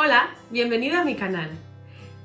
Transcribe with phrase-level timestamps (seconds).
[0.00, 1.50] Hola, bienvenido a mi canal.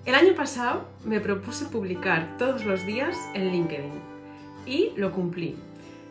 [0.06, 4.00] El año pasado me propuse publicar todos los días en LinkedIn
[4.68, 5.56] y lo cumplí.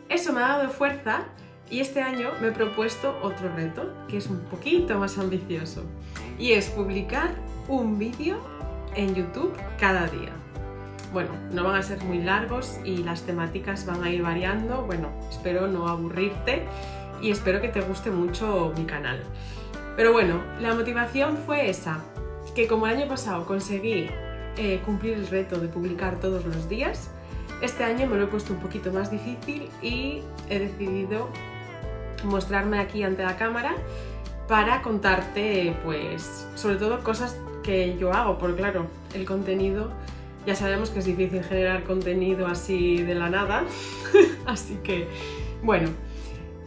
[0.09, 1.21] Eso me ha dado fuerza
[1.71, 5.85] y este año me he propuesto otro reto que es un poquito más ambicioso
[6.37, 7.31] y es publicar
[7.69, 8.41] un vídeo
[8.97, 10.33] en YouTube cada día.
[11.13, 14.83] Bueno, no van a ser muy largos y las temáticas van a ir variando.
[14.83, 16.65] Bueno, espero no aburrirte
[17.23, 19.23] y espero que te guste mucho mi canal.
[19.97, 22.01] Pero bueno, la motivación fue esa,
[22.55, 24.09] que como el año pasado conseguí
[24.57, 27.11] eh, cumplir el reto de publicar todos los días,
[27.61, 31.29] este año me lo he puesto un poquito más difícil y he decidido
[32.25, 33.75] mostrarme aquí ante la cámara
[34.49, 39.91] para contarte, pues, sobre todo cosas que yo hago, porque claro, el contenido,
[40.47, 43.65] ya sabemos que es difícil generar contenido así de la nada,
[44.47, 45.09] así que,
[45.63, 45.89] bueno,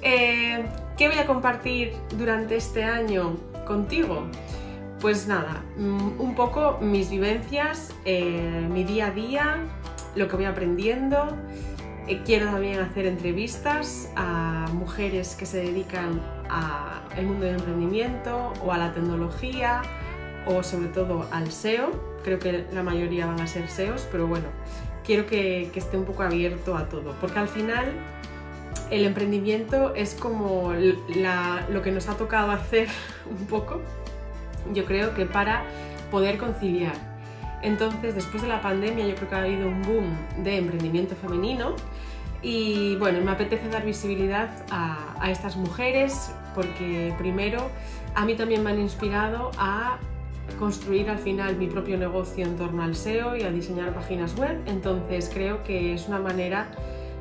[0.01, 0.65] eh,
[0.97, 4.23] ¿qué voy a compartir durante este año contigo?
[5.01, 9.57] Pues nada, mm, un poco mis vivencias, eh, mi día a día,
[10.15, 11.37] lo que voy aprendiendo.
[12.07, 18.71] Eh, quiero también hacer entrevistas a mujeres que se dedican al mundo del emprendimiento o
[18.71, 19.81] a la tecnología
[20.45, 21.91] o sobre todo al SEO.
[22.23, 24.45] Creo que la mayoría van a ser SEOs, pero bueno,
[25.03, 27.85] quiero que, que esté un poco abierto a todo, porque al final
[28.91, 32.87] el emprendimiento es como lo que nos ha tocado hacer
[33.29, 33.81] un poco,
[34.73, 35.63] yo creo que para
[36.11, 36.93] poder conciliar.
[37.61, 41.75] Entonces, después de la pandemia, yo creo que ha habido un boom de emprendimiento femenino
[42.41, 47.71] y bueno, me apetece dar visibilidad a, a estas mujeres porque primero
[48.13, 49.97] a mí también me han inspirado a
[50.59, 54.61] construir al final mi propio negocio en torno al SEO y a diseñar páginas web.
[54.67, 56.67] Entonces creo que es una manera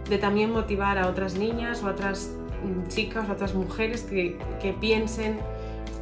[0.09, 2.31] de también motivar a otras niñas o a otras
[2.63, 4.39] mm, chicas o a otras mujeres que,
[4.81, 5.39] piensen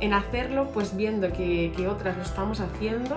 [0.01, 3.17] en hacerlo, pues viendo que, otras lo estamos haciendo,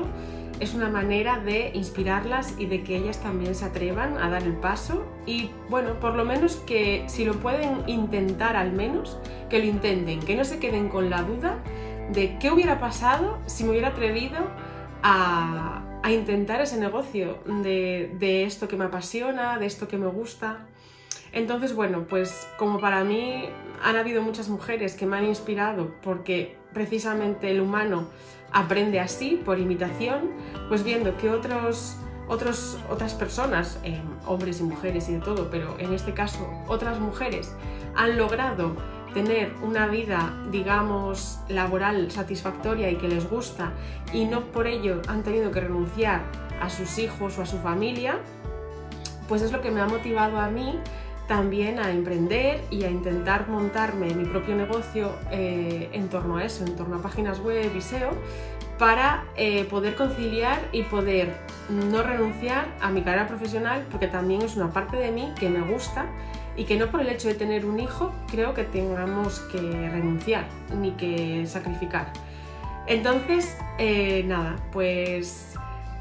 [0.60, 4.54] es una manera de inspirarlas y de que ellas también se atrevan a dar el
[4.54, 9.18] paso y bueno, por lo menos que si lo pueden intentar al menos,
[9.50, 11.60] que lo intenten, que no se queden con la duda
[12.12, 14.38] de qué hubiera pasado si me hubiera atrevido
[15.04, 20.68] a, intentar ese negocio de, de esto que me apasiona, de esto que me gusta.
[21.36, 23.50] Entonces, bueno, pues como para mí
[23.84, 28.08] han habido muchas mujeres que me han inspirado porque precisamente el humano
[28.54, 30.32] aprende así, por imitación,
[30.70, 31.98] pues viendo que otros,
[32.30, 37.54] otras personas, eh, hombres y mujeres y de todo, pero en este caso otras mujeres,
[37.96, 38.78] han logrado
[39.14, 43.74] tener una vida, digamos, laboral satisfactoria y que les gusta
[44.14, 46.22] y no por ello han tenido que renunciar
[46.62, 48.20] a sus hijos o a su familia,
[49.28, 50.80] pues es lo que me ha motivado a mí
[51.28, 56.64] también a emprender y a intentar montarme mi propio negocio eh, en torno a eso,
[56.66, 58.12] en torno a páginas web y SEO,
[58.78, 61.34] para eh, poder conciliar y poder
[61.70, 65.62] no renunciar a mi carrera profesional, porque también es una parte de mí que me
[65.62, 66.06] gusta
[66.58, 70.46] y que no por el hecho de tener un hijo creo que tengamos que renunciar
[70.80, 72.12] ni que sacrificar.
[72.88, 75.56] Entonces, eh, nada, pues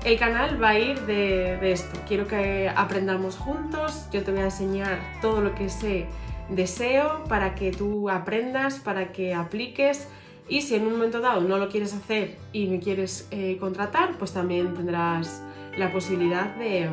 [0.05, 1.99] el canal va a ir de, esto.
[2.07, 4.07] Quiero que aprendamos juntos.
[4.13, 6.07] Yo te voy a enseñar todo lo que sé
[6.51, 10.07] de SEO para que tú aprendas, para que apliques.
[10.47, 14.19] Y si en un momento dado no lo quieres hacer y me quieres eh, contratar,
[14.19, 15.43] pues también tendrás
[15.79, 16.87] la posibilidad de,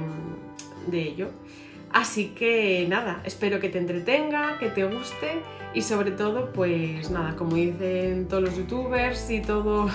[0.87, 1.29] de ello.
[1.91, 5.41] Así que nada, espero que te entretenga, que te guste
[5.73, 9.89] y sobre todo, pues nada, como dicen todos los youtubers y todo...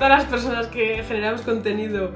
[0.00, 2.14] todas las personas que generamos contenido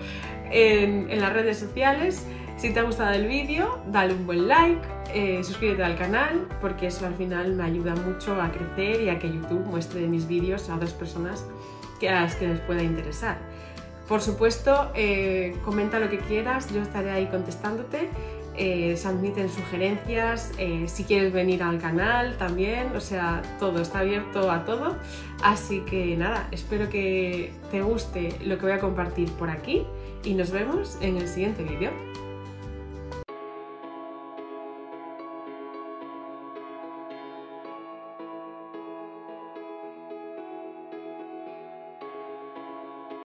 [0.50, 2.26] en, las redes sociales.
[2.56, 4.80] Si te ha gustado el vídeo, dale un buen like,
[5.12, 9.18] eh, suscríbete al canal, porque eso al final me ayuda mucho a crecer y a
[9.18, 11.44] que YouTube muestre mis vídeos a otras personas
[12.08, 13.38] a las que les pueda interesar.
[14.09, 18.10] Por supuesto, eh, comenta lo que quieras, yo estaré ahí contestándote
[18.56, 24.00] eh, se admiten sugerencias, eh, si quieres venir al canal también, o sea, todo está
[24.00, 24.96] abierto a todo.
[25.43, 29.84] Así que nada, espero que te guste lo que voy a compartir por aquí
[30.23, 31.90] y nos vemos en el siguiente vídeo.